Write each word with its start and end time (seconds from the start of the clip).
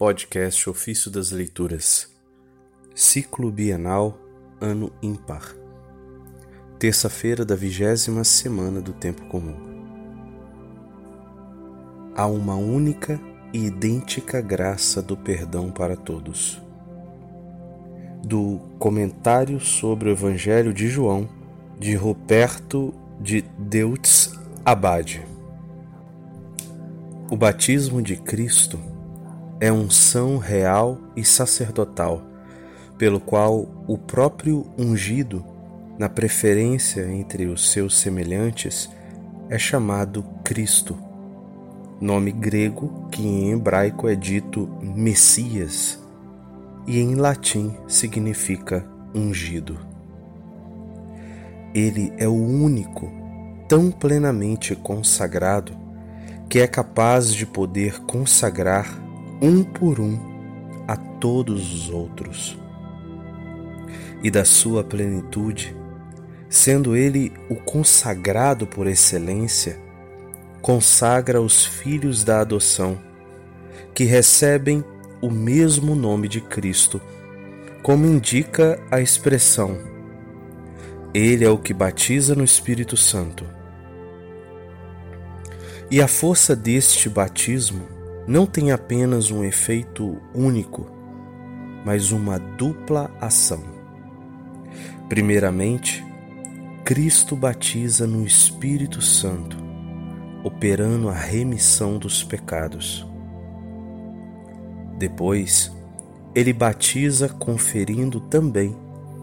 Podcast 0.00 0.70
Ofício 0.70 1.10
das 1.10 1.30
Leituras, 1.30 2.10
Ciclo 2.94 3.52
Bienal, 3.52 4.18
Ano 4.58 4.90
Ímpar, 5.02 5.54
terça-feira 6.78 7.44
da 7.44 7.54
vigésima 7.54 8.24
semana 8.24 8.80
do 8.80 8.94
Tempo 8.94 9.26
Comum. 9.26 9.54
Há 12.16 12.26
uma 12.26 12.56
única 12.56 13.20
e 13.52 13.66
idêntica 13.66 14.40
graça 14.40 15.02
do 15.02 15.18
perdão 15.18 15.70
para 15.70 15.98
todos. 15.98 16.58
Do 18.24 18.58
Comentário 18.78 19.60
sobre 19.60 20.08
o 20.08 20.12
Evangelho 20.12 20.72
de 20.72 20.88
João, 20.88 21.28
de 21.78 21.94
Roberto 21.94 22.94
de 23.20 23.42
Deutz 23.58 24.32
Abade. 24.64 25.22
O 27.30 27.36
batismo 27.36 28.00
de 28.00 28.16
Cristo 28.16 28.80
é 29.60 29.70
unção 29.70 30.38
real 30.38 30.98
e 31.14 31.22
sacerdotal, 31.22 32.22
pelo 32.96 33.20
qual 33.20 33.68
o 33.86 33.98
próprio 33.98 34.66
ungido, 34.78 35.44
na 35.98 36.08
preferência 36.08 37.06
entre 37.06 37.46
os 37.46 37.70
seus 37.70 37.98
semelhantes, 37.98 38.88
é 39.50 39.58
chamado 39.58 40.24
Cristo, 40.42 40.98
nome 42.00 42.32
grego 42.32 43.06
que 43.10 43.20
em 43.20 43.52
hebraico 43.52 44.08
é 44.08 44.14
dito 44.14 44.66
Messias 44.80 45.98
e 46.86 46.98
em 46.98 47.14
latim 47.14 47.76
significa 47.86 48.86
ungido. 49.14 49.78
Ele 51.74 52.12
é 52.16 52.26
o 52.26 52.34
único, 52.34 53.12
tão 53.68 53.90
plenamente 53.90 54.74
consagrado, 54.74 55.76
que 56.48 56.58
é 56.58 56.66
capaz 56.66 57.32
de 57.32 57.44
poder 57.44 58.00
consagrar 58.00 58.99
um 59.40 59.62
por 59.62 59.98
um 59.98 60.18
a 60.86 60.96
todos 60.96 61.72
os 61.72 61.90
outros. 61.90 62.58
E 64.22 64.30
da 64.30 64.44
sua 64.44 64.84
plenitude, 64.84 65.74
sendo 66.48 66.94
ele 66.94 67.32
o 67.48 67.56
consagrado 67.56 68.66
por 68.66 68.86
excelência, 68.86 69.78
consagra 70.60 71.40
os 71.40 71.64
filhos 71.64 72.22
da 72.22 72.40
adoção, 72.40 72.98
que 73.94 74.04
recebem 74.04 74.84
o 75.22 75.30
mesmo 75.30 75.94
nome 75.94 76.28
de 76.28 76.40
Cristo, 76.40 77.00
como 77.82 78.04
indica 78.04 78.78
a 78.90 79.00
expressão. 79.00 79.78
Ele 81.14 81.44
é 81.44 81.50
o 81.50 81.58
que 81.58 81.72
batiza 81.72 82.34
no 82.34 82.44
Espírito 82.44 82.96
Santo 82.96 83.44
e 85.90 86.00
a 86.00 86.06
força 86.06 86.54
deste 86.54 87.08
batismo 87.08 87.99
não 88.30 88.46
tem 88.46 88.70
apenas 88.70 89.32
um 89.32 89.42
efeito 89.42 90.22
único, 90.32 90.86
mas 91.84 92.12
uma 92.12 92.38
dupla 92.38 93.10
ação. 93.20 93.60
Primeiramente, 95.08 96.04
Cristo 96.84 97.34
batiza 97.34 98.06
no 98.06 98.24
Espírito 98.24 99.02
Santo, 99.02 99.56
operando 100.44 101.08
a 101.08 101.12
remissão 101.12 101.98
dos 101.98 102.22
pecados. 102.22 103.04
Depois, 104.96 105.72
ele 106.32 106.52
batiza 106.52 107.28
conferindo 107.28 108.20
também 108.20 108.76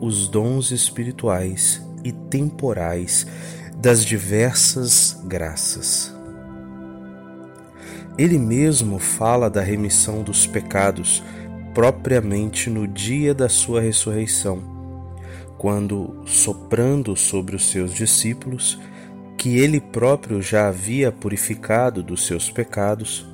os 0.00 0.26
dons 0.26 0.72
espirituais 0.72 1.80
e 2.02 2.10
temporais 2.10 3.28
das 3.76 4.04
diversas 4.04 5.22
graças. 5.24 6.17
Ele 8.18 8.36
mesmo 8.36 8.98
fala 8.98 9.48
da 9.48 9.60
remissão 9.60 10.24
dos 10.24 10.44
pecados 10.44 11.22
propriamente 11.72 12.68
no 12.68 12.88
dia 12.88 13.32
da 13.32 13.48
sua 13.48 13.80
ressurreição, 13.80 14.60
quando, 15.56 16.24
soprando 16.26 17.14
sobre 17.14 17.54
os 17.54 17.70
seus 17.70 17.94
discípulos, 17.94 18.76
que 19.36 19.58
ele 19.58 19.80
próprio 19.80 20.42
já 20.42 20.66
havia 20.66 21.12
purificado 21.12 22.02
dos 22.02 22.26
seus 22.26 22.50
pecados, 22.50 23.24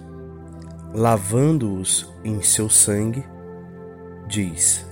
lavando-os 0.93 2.13
em 2.23 2.43
seu 2.43 2.69
sangue, 2.69 3.25
diz: 4.29 4.85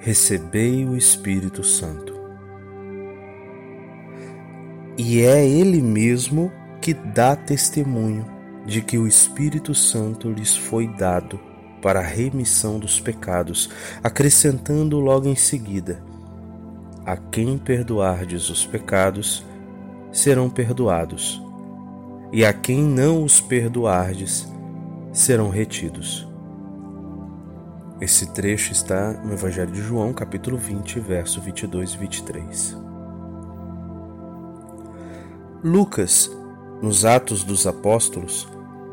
Recebei 0.00 0.86
o 0.86 0.96
Espírito 0.96 1.62
Santo. 1.62 2.16
E 4.96 5.20
é 5.20 5.46
ele 5.46 5.82
mesmo 5.82 6.50
que 6.80 6.94
dá 6.94 7.36
testemunho 7.36 8.37
de 8.68 8.82
que 8.82 8.98
o 8.98 9.06
Espírito 9.06 9.74
Santo 9.74 10.30
lhes 10.30 10.54
foi 10.54 10.86
dado 10.86 11.40
para 11.80 12.00
a 12.00 12.06
remissão 12.06 12.78
dos 12.78 13.00
pecados, 13.00 13.70
acrescentando 14.04 15.00
logo 15.00 15.26
em 15.26 15.34
seguida: 15.34 16.02
A 17.06 17.16
quem 17.16 17.56
perdoardes 17.56 18.50
os 18.50 18.66
pecados, 18.66 19.42
serão 20.12 20.50
perdoados, 20.50 21.42
e 22.30 22.44
a 22.44 22.52
quem 22.52 22.82
não 22.82 23.24
os 23.24 23.40
perdoardes, 23.40 24.46
serão 25.14 25.48
retidos. 25.48 26.28
Esse 28.02 28.26
trecho 28.26 28.70
está 28.70 29.12
no 29.12 29.32
Evangelho 29.32 29.72
de 29.72 29.80
João, 29.80 30.12
capítulo 30.12 30.58
20, 30.58 31.00
verso 31.00 31.40
22 31.40 31.94
e 31.94 31.96
23. 31.96 32.76
Lucas, 35.64 36.30
nos 36.80 37.04
Atos 37.04 37.42
dos 37.42 37.66
Apóstolos, 37.66 38.46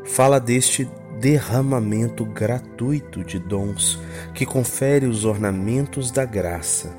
fala 0.06 0.38
deste 0.38 0.88
derramamento 1.20 2.24
gratuito 2.24 3.24
de 3.24 3.38
dons 3.38 3.98
que 4.34 4.46
confere 4.46 5.06
os 5.06 5.24
ornamentos 5.24 6.10
da 6.10 6.24
graça, 6.24 6.94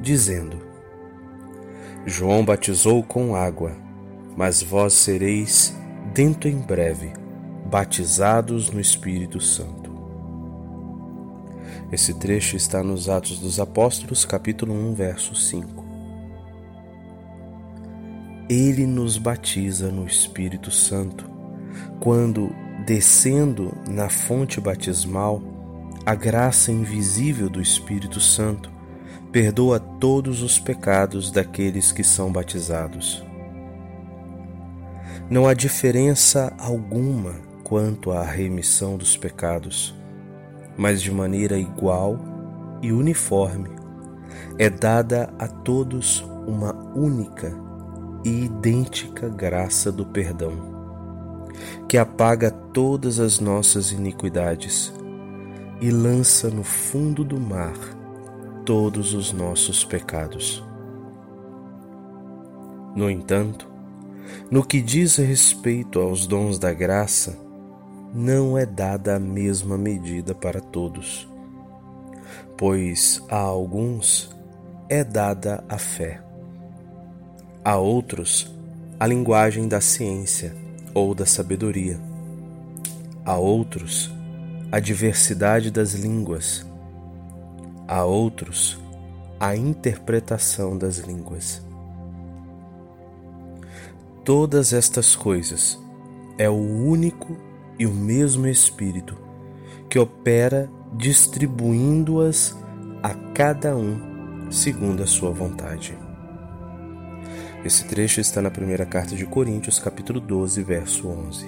dizendo: 0.00 0.58
João 2.04 2.44
batizou 2.44 3.02
com 3.02 3.34
água, 3.34 3.72
mas 4.36 4.62
vós 4.62 4.92
sereis, 4.92 5.74
dentro 6.12 6.48
em 6.48 6.58
breve, 6.58 7.12
batizados 7.70 8.70
no 8.70 8.80
Espírito 8.80 9.40
Santo. 9.40 9.86
Esse 11.90 12.12
trecho 12.14 12.56
está 12.56 12.82
nos 12.82 13.08
Atos 13.08 13.38
dos 13.38 13.60
Apóstolos, 13.60 14.24
capítulo 14.24 14.74
1, 14.74 14.94
verso 14.94 15.34
5. 15.36 15.86
Ele 18.48 18.86
nos 18.86 19.18
batiza 19.18 19.90
no 19.90 20.04
Espírito 20.04 20.70
Santo 20.70 21.35
quando, 22.00 22.54
descendo 22.84 23.76
na 23.88 24.08
fonte 24.08 24.60
batismal, 24.60 25.42
a 26.04 26.14
graça 26.14 26.70
invisível 26.70 27.50
do 27.50 27.60
Espírito 27.60 28.20
Santo 28.20 28.70
perdoa 29.32 29.80
todos 29.80 30.42
os 30.42 30.58
pecados 30.58 31.30
daqueles 31.30 31.90
que 31.90 32.04
são 32.04 32.30
batizados. 32.30 33.24
Não 35.28 35.48
há 35.48 35.54
diferença 35.54 36.54
alguma 36.58 37.34
quanto 37.64 38.12
à 38.12 38.22
remissão 38.22 38.96
dos 38.96 39.16
pecados, 39.16 39.92
mas 40.76 41.02
de 41.02 41.10
maneira 41.10 41.58
igual 41.58 42.18
e 42.80 42.92
uniforme 42.92 43.70
é 44.58 44.70
dada 44.70 45.34
a 45.38 45.48
todos 45.48 46.20
uma 46.46 46.72
única 46.94 47.52
e 48.24 48.44
idêntica 48.44 49.28
graça 49.28 49.90
do 49.90 50.06
perdão 50.06 50.75
que 51.88 51.96
apaga 51.96 52.50
todas 52.50 53.20
as 53.20 53.40
nossas 53.40 53.92
iniquidades 53.92 54.92
e 55.80 55.90
lança 55.90 56.48
no 56.48 56.64
fundo 56.64 57.24
do 57.24 57.38
mar 57.38 57.76
todos 58.64 59.14
os 59.14 59.32
nossos 59.32 59.84
pecados. 59.84 60.64
No 62.94 63.10
entanto, 63.10 63.68
no 64.50 64.64
que 64.64 64.80
diz 64.80 65.16
respeito 65.16 66.00
aos 66.00 66.26
dons 66.26 66.58
da 66.58 66.72
graça, 66.72 67.38
não 68.14 68.56
é 68.56 68.64
dada 68.64 69.16
a 69.16 69.18
mesma 69.20 69.76
medida 69.76 70.34
para 70.34 70.60
todos, 70.60 71.28
pois 72.56 73.22
a 73.28 73.36
alguns 73.36 74.34
é 74.88 75.04
dada 75.04 75.62
a 75.68 75.78
fé, 75.78 76.22
a 77.64 77.76
outros 77.76 78.50
a 78.98 79.06
linguagem 79.06 79.68
da 79.68 79.80
ciência 79.80 80.65
ou 80.96 81.14
da 81.14 81.26
sabedoria. 81.26 82.00
A 83.22 83.36
outros, 83.36 84.10
a 84.72 84.80
diversidade 84.80 85.70
das 85.70 85.92
línguas. 85.92 86.64
A 87.86 88.02
outros, 88.02 88.80
a 89.38 89.54
interpretação 89.54 90.78
das 90.78 90.96
línguas. 90.96 91.62
Todas 94.24 94.72
estas 94.72 95.14
coisas 95.14 95.78
é 96.38 96.48
o 96.48 96.54
único 96.54 97.36
e 97.78 97.84
o 97.86 97.92
mesmo 97.92 98.46
Espírito 98.46 99.18
que 99.90 99.98
opera 99.98 100.66
distribuindo-as 100.94 102.56
a 103.02 103.12
cada 103.34 103.76
um 103.76 104.50
segundo 104.50 105.02
a 105.02 105.06
sua 105.06 105.30
vontade. 105.30 106.05
Esse 107.66 107.84
trecho 107.84 108.20
está 108.20 108.40
na 108.40 108.48
primeira 108.48 108.86
carta 108.86 109.16
de 109.16 109.26
Coríntios, 109.26 109.80
capítulo 109.80 110.20
12, 110.20 110.62
verso 110.62 111.08
11. 111.08 111.46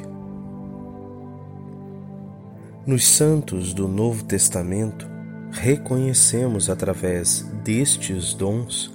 Nos 2.84 3.06
santos 3.06 3.72
do 3.72 3.86
Novo 3.86 4.24
Testamento, 4.24 5.08
reconhecemos 5.52 6.68
através 6.68 7.42
destes 7.62 8.34
dons, 8.34 8.90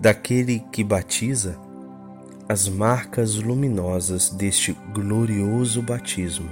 daquele 0.00 0.58
que 0.72 0.82
batiza, 0.82 1.56
as 2.48 2.68
marcas 2.68 3.36
luminosas 3.36 4.28
deste 4.30 4.76
glorioso 4.92 5.80
batismo, 5.80 6.50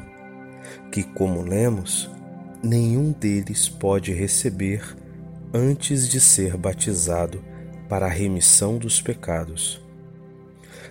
que, 0.92 1.02
como 1.02 1.42
lemos, 1.42 2.08
nenhum 2.62 3.10
deles 3.10 3.68
pode 3.68 4.12
receber 4.12 4.96
antes 5.52 6.08
de 6.08 6.20
ser 6.20 6.56
batizado 6.56 7.42
para 7.88 8.06
a 8.06 8.10
remissão 8.10 8.78
dos 8.78 9.02
pecados, 9.02 9.84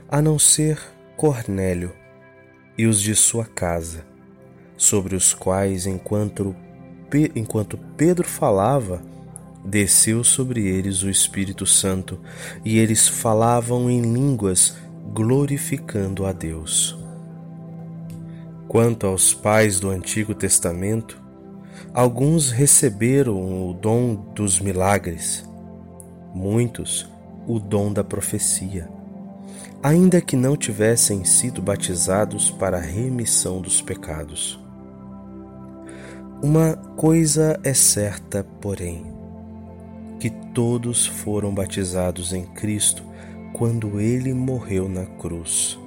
a 0.09 0.21
não 0.21 0.37
ser 0.37 0.79
Cornélio 1.17 1.93
e 2.77 2.85
os 2.85 3.01
de 3.01 3.15
sua 3.15 3.45
casa, 3.45 4.05
sobre 4.77 5.15
os 5.15 5.33
quais, 5.33 5.87
enquanto, 5.87 6.55
enquanto 7.35 7.77
Pedro 7.97 8.27
falava, 8.27 9.01
desceu 9.63 10.23
sobre 10.23 10.67
eles 10.67 11.01
o 11.01 11.09
Espírito 11.09 11.65
Santo 11.65 12.19
e 12.63 12.77
eles 12.77 13.07
falavam 13.07 13.89
em 13.89 14.01
línguas, 14.01 14.75
glorificando 15.13 16.25
a 16.25 16.31
Deus. 16.31 16.97
Quanto 18.67 19.07
aos 19.07 19.33
pais 19.33 19.79
do 19.79 19.89
Antigo 19.89 20.35
Testamento, 20.35 21.21
alguns 21.93 22.51
receberam 22.51 23.69
o 23.69 23.73
dom 23.73 24.15
dos 24.35 24.59
milagres, 24.59 25.47
muitos 26.33 27.09
o 27.47 27.59
dom 27.59 27.93
da 27.93 28.03
profecia, 28.03 28.89
ainda 29.81 30.19
que 30.19 30.35
não 30.35 30.57
tivessem 30.57 31.23
sido 31.23 31.61
batizados 31.61 32.49
para 32.49 32.77
a 32.77 32.81
remissão 32.81 33.61
dos 33.61 33.81
pecados. 33.81 34.59
Uma 36.41 36.75
coisa 36.95 37.59
é 37.63 37.73
certa, 37.73 38.43
porém, 38.59 39.05
que 40.19 40.29
todos 40.29 41.05
foram 41.05 41.53
batizados 41.53 42.33
em 42.33 42.43
Cristo 42.45 43.03
quando 43.53 43.99
ele 43.99 44.33
morreu 44.33 44.89
na 44.89 45.05
cruz. 45.05 45.79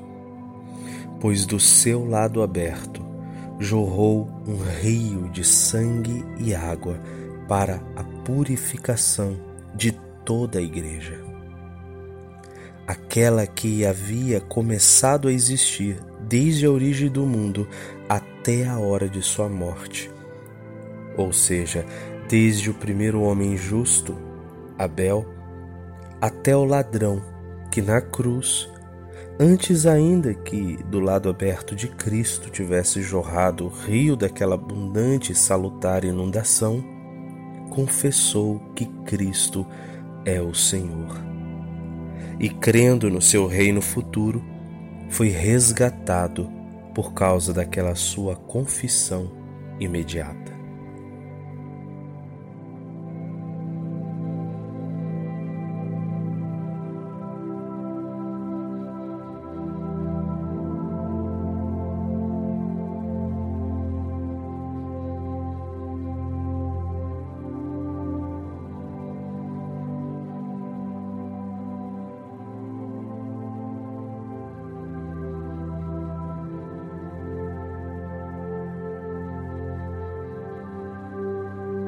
Pois 1.20 1.44
do 1.44 1.60
seu 1.60 2.08
lado 2.08 2.42
aberto 2.42 3.04
jorrou 3.58 4.28
um 4.46 4.56
rio 4.80 5.28
de 5.30 5.44
sangue 5.44 6.24
e 6.38 6.54
água 6.54 6.98
para 7.48 7.82
a 7.96 8.04
purificação 8.24 9.36
de 9.74 9.92
toda 10.24 10.58
a 10.58 10.62
igreja. 10.62 11.27
Aquela 12.88 13.46
que 13.46 13.84
havia 13.84 14.40
começado 14.40 15.28
a 15.28 15.32
existir 15.32 16.02
desde 16.26 16.64
a 16.64 16.70
origem 16.70 17.10
do 17.10 17.26
mundo 17.26 17.68
até 18.08 18.66
a 18.66 18.78
hora 18.78 19.06
de 19.06 19.20
sua 19.20 19.46
morte. 19.46 20.10
Ou 21.14 21.30
seja, 21.30 21.84
desde 22.30 22.70
o 22.70 22.74
primeiro 22.74 23.20
homem 23.20 23.58
justo, 23.58 24.16
Abel, 24.78 25.26
até 26.18 26.56
o 26.56 26.64
ladrão 26.64 27.22
que 27.70 27.82
na 27.82 28.00
cruz, 28.00 28.70
antes 29.38 29.84
ainda 29.84 30.32
que 30.32 30.82
do 30.84 30.98
lado 30.98 31.28
aberto 31.28 31.76
de 31.76 31.88
Cristo 31.88 32.48
tivesse 32.48 33.02
jorrado 33.02 33.66
o 33.66 33.68
rio 33.68 34.16
daquela 34.16 34.54
abundante 34.54 35.32
e 35.32 35.34
salutar 35.34 36.06
inundação, 36.06 36.82
confessou 37.68 38.58
que 38.74 38.86
Cristo 39.04 39.66
é 40.24 40.40
o 40.40 40.54
Senhor. 40.54 41.37
E 42.38 42.48
crendo 42.48 43.10
no 43.10 43.20
seu 43.20 43.46
reino 43.46 43.80
futuro, 43.80 44.44
foi 45.08 45.28
resgatado 45.28 46.50
por 46.94 47.12
causa 47.12 47.52
daquela 47.52 47.94
sua 47.94 48.36
confissão 48.36 49.32
imediata. 49.80 50.57